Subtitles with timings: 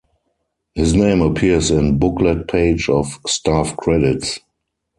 [0.73, 4.39] His name appears in booklet page of staff credits.